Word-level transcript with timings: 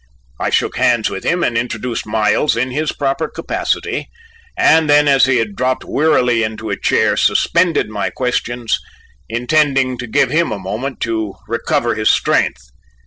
I 0.39 0.49
shook 0.49 0.77
hands 0.77 1.11
with 1.11 1.23
him 1.23 1.43
and 1.43 1.55
introduced 1.55 2.07
Miles 2.07 2.57
in 2.57 2.71
his 2.71 2.91
proper 2.91 3.27
capacity, 3.27 4.07
and 4.57 4.89
then, 4.89 5.07
as 5.07 5.25
he 5.25 5.37
had 5.37 5.55
dropped 5.55 5.83
wearily 5.85 6.41
into 6.41 6.71
a 6.71 6.75
chair, 6.75 7.15
suspended 7.15 7.87
my 7.87 8.09
questions, 8.09 8.79
intending 9.29 9.99
to 9.99 10.07
give 10.07 10.31
him 10.31 10.51
a 10.51 10.57
moment 10.57 11.01
to 11.01 11.35
recover 11.47 11.93
his 11.93 12.09
strength. 12.09 12.63